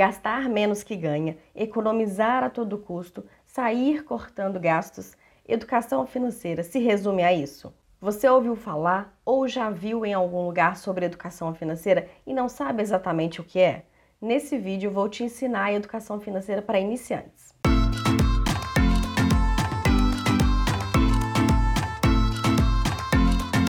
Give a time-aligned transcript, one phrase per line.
[0.00, 5.14] gastar menos que ganha, economizar a todo custo, sair cortando gastos.
[5.46, 7.70] Educação financeira se resume a isso.
[8.00, 12.80] Você ouviu falar ou já viu em algum lugar sobre educação financeira e não sabe
[12.80, 13.82] exatamente o que é?
[14.18, 17.54] Nesse vídeo vou te ensinar a educação financeira para iniciantes.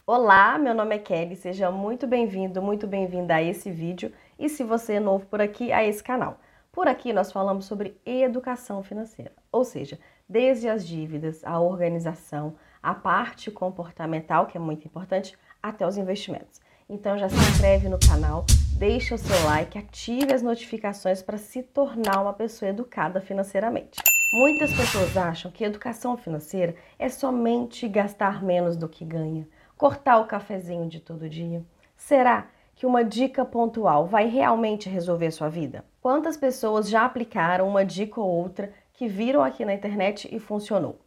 [0.06, 4.12] Olá, meu nome é Kelly, seja muito bem-vindo, muito bem-vinda a esse vídeo
[4.42, 6.40] e se você é novo por aqui, a esse canal.
[6.72, 9.98] Por aqui nós falamos sobre educação financeira, ou seja,
[10.28, 16.60] desde as dívidas, a organização, a parte comportamental, que é muito importante, até os investimentos.
[16.88, 18.44] Então já se inscreve no canal,
[18.76, 24.02] deixa o seu like, ative as notificações para se tornar uma pessoa educada financeiramente.
[24.34, 29.46] Muitas pessoas acham que educação financeira é somente gastar menos do que ganha
[29.82, 31.60] cortar o cafezinho de todo dia?
[31.96, 35.84] Será que uma dica pontual vai realmente resolver sua vida?
[36.00, 40.98] Quantas pessoas já aplicaram uma dica ou outra que viram aqui na internet e funcionou?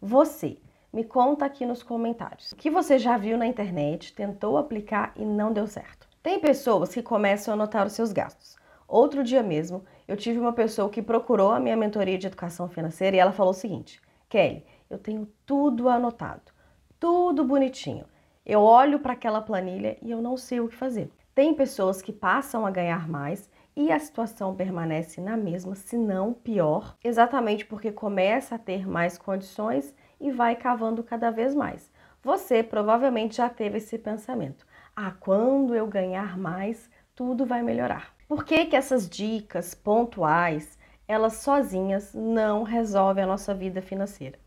[0.00, 0.58] Você,
[0.92, 2.52] me conta aqui nos comentários.
[2.52, 6.06] O que você já viu na internet, tentou aplicar e não deu certo?
[6.22, 8.56] Tem pessoas que começam a anotar os seus gastos.
[8.86, 13.16] Outro dia mesmo, eu tive uma pessoa que procurou a minha mentoria de educação financeira
[13.16, 16.52] e ela falou o seguinte: Kelly, eu tenho tudo anotado,
[17.00, 18.04] tudo bonitinho.
[18.44, 21.10] Eu olho para aquela planilha e eu não sei o que fazer.
[21.34, 26.34] Tem pessoas que passam a ganhar mais e a situação permanece na mesma, se não
[26.34, 31.90] pior, exatamente porque começa a ter mais condições e vai cavando cada vez mais.
[32.22, 38.14] Você provavelmente já teve esse pensamento: ah, quando eu ganhar mais, tudo vai melhorar.
[38.28, 44.38] Por que, que essas dicas pontuais, elas sozinhas não resolvem a nossa vida financeira?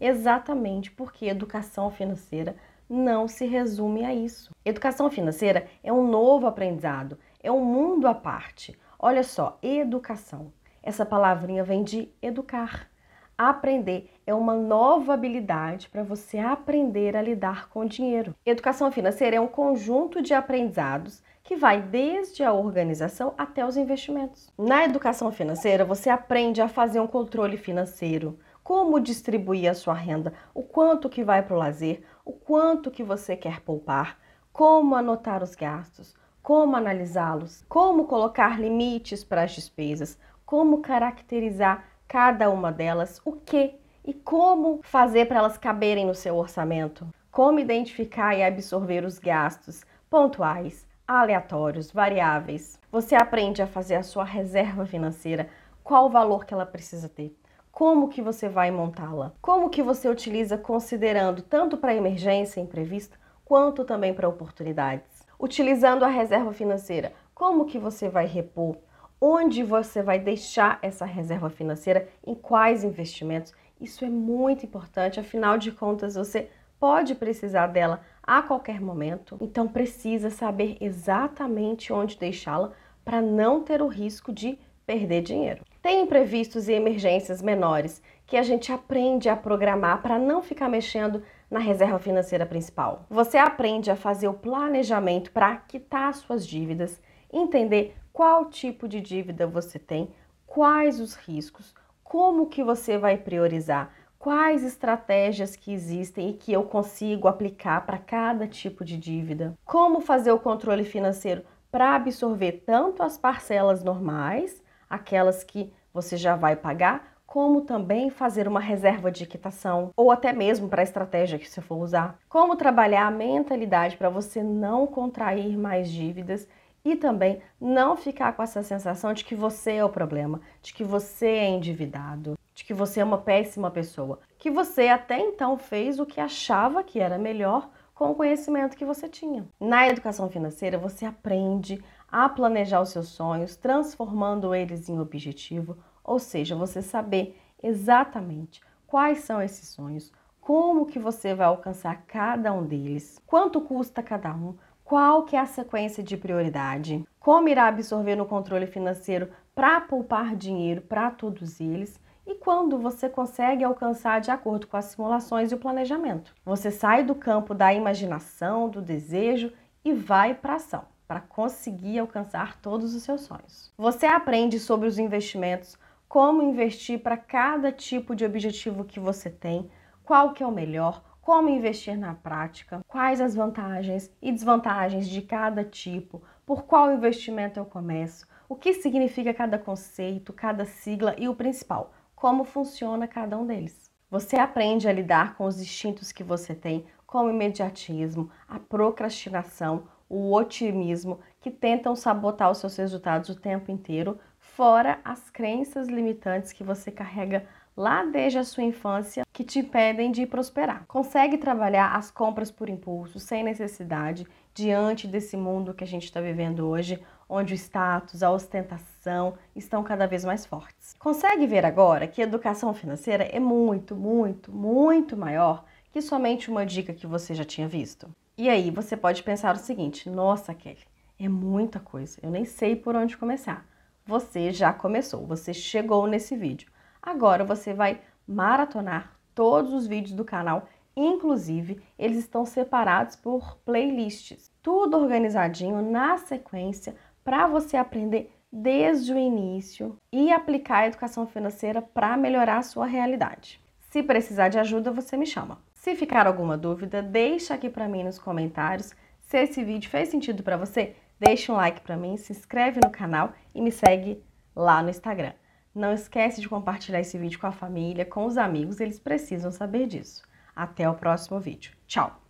[0.00, 2.54] Exatamente porque educação financeira
[2.88, 4.50] não se resume a isso.
[4.64, 8.78] Educação financeira é um novo aprendizado, é um mundo à parte.
[8.98, 10.52] Olha só, educação.
[10.82, 12.88] Essa palavrinha vem de educar.
[13.36, 18.34] Aprender é uma nova habilidade para você aprender a lidar com o dinheiro.
[18.44, 24.52] Educação financeira é um conjunto de aprendizados que vai desde a organização até os investimentos.
[24.58, 30.32] Na educação financeira, você aprende a fazer um controle financeiro, como distribuir a sua renda,
[30.52, 34.18] o quanto que vai para o lazer, o quanto que você quer poupar,
[34.52, 42.50] como anotar os gastos, como analisá-los, como colocar limites para as despesas, como caracterizar cada
[42.50, 43.74] uma delas, o que
[44.04, 49.84] e como fazer para elas caberem no seu orçamento, como identificar e absorver os gastos
[50.08, 52.80] pontuais, aleatórios, variáveis.
[52.90, 55.48] Você aprende a fazer a sua reserva financeira,
[55.84, 57.36] qual o valor que ela precisa ter
[57.78, 59.32] como que você vai montá-la?
[59.40, 65.24] Como que você utiliza considerando tanto para emergência imprevista quanto também para oportunidades?
[65.38, 68.78] Utilizando a reserva financeira, como que você vai repor?
[69.20, 72.08] Onde você vai deixar essa reserva financeira?
[72.26, 73.54] Em quais investimentos?
[73.80, 76.50] Isso é muito importante, afinal de contas, você
[76.80, 82.72] pode precisar dela a qualquer momento, então precisa saber exatamente onde deixá-la
[83.04, 85.62] para não ter o risco de perder dinheiro.
[85.88, 91.22] Tem imprevistos e emergências menores que a gente aprende a programar para não ficar mexendo
[91.50, 93.06] na reserva financeira principal.
[93.08, 97.00] Você aprende a fazer o planejamento para quitar suas dívidas,
[97.32, 100.10] entender qual tipo de dívida você tem,
[100.46, 106.64] quais os riscos, como que você vai priorizar, quais estratégias que existem e que eu
[106.64, 113.02] consigo aplicar para cada tipo de dívida, como fazer o controle financeiro para absorver tanto
[113.02, 119.26] as parcelas normais aquelas que você já vai pagar, como também fazer uma reserva de
[119.26, 122.18] quitação ou até mesmo para a estratégia que você for usar.
[122.28, 126.48] Como trabalhar a mentalidade para você não contrair mais dívidas
[126.82, 130.82] e também não ficar com essa sensação de que você é o problema, de que
[130.82, 136.00] você é endividado, de que você é uma péssima pessoa, que você até então fez
[136.00, 139.44] o que achava que era melhor com o conhecimento que você tinha.
[139.58, 146.20] Na educação financeira, você aprende a planejar os seus sonhos, transformando eles em objetivo, ou
[146.20, 152.64] seja, você saber exatamente quais são esses sonhos, como que você vai alcançar cada um
[152.64, 154.54] deles, quanto custa cada um,
[154.84, 160.36] qual que é a sequência de prioridade, como irá absorver no controle financeiro para poupar
[160.36, 165.54] dinheiro para todos eles e quando você consegue alcançar de acordo com as simulações e
[165.54, 166.34] o planejamento.
[166.44, 169.50] Você sai do campo da imaginação, do desejo
[169.82, 173.72] e vai para ação para conseguir alcançar todos os seus sonhos.
[173.78, 179.70] Você aprende sobre os investimentos, como investir para cada tipo de objetivo que você tem,
[180.04, 185.22] qual que é o melhor, como investir na prática, quais as vantagens e desvantagens de
[185.22, 191.28] cada tipo, por qual investimento eu começo, o que significa cada conceito, cada sigla e
[191.28, 193.88] o principal, como funciona cada um deles.
[194.10, 199.84] Você aprende a lidar com os instintos que você tem, como o imediatismo, a procrastinação,
[200.08, 206.52] o otimismo, que tentam sabotar os seus resultados o tempo inteiro, fora as crenças limitantes
[206.52, 210.84] que você carrega lá desde a sua infância que te impedem de prosperar.
[210.88, 214.26] Consegue trabalhar as compras por impulso, sem necessidade,
[214.58, 219.84] diante desse mundo que a gente está vivendo hoje, onde o status, a ostentação estão
[219.84, 220.96] cada vez mais fortes.
[220.98, 226.92] Consegue ver agora que educação financeira é muito, muito, muito maior que somente uma dica
[226.92, 228.10] que você já tinha visto?
[228.36, 230.82] E aí você pode pensar o seguinte: nossa, Kelly,
[231.20, 233.64] é muita coisa, eu nem sei por onde começar.
[234.04, 236.68] Você já começou, você chegou nesse vídeo.
[237.00, 240.68] Agora você vai maratonar todos os vídeos do canal,
[241.00, 249.18] inclusive eles estão separados por playlists, tudo organizadinho na sequência para você aprender desde o
[249.18, 253.60] início e aplicar a educação financeira para melhorar a sua realidade.
[253.90, 255.58] Se precisar de ajuda, você me chama.
[255.74, 258.94] Se ficar alguma dúvida, deixa aqui para mim nos comentários.
[259.20, 262.90] Se esse vídeo fez sentido para você, deixa um like para mim, se inscreve no
[262.90, 264.22] canal e me segue
[264.54, 265.32] lá no Instagram.
[265.74, 269.86] Não esquece de compartilhar esse vídeo com a família, com os amigos, eles precisam saber
[269.86, 270.27] disso.
[270.58, 271.72] Até o próximo vídeo.
[271.86, 272.27] Tchau!